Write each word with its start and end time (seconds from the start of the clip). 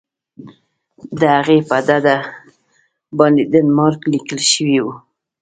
د 1.19 1.21
هغې 1.35 1.59
په 1.69 1.77
ډډه 1.87 2.17
باندې 3.17 3.41
ډنمارک 3.51 4.01
لیکل 4.13 4.39
شوي 4.53 4.79
وو. 4.83 4.93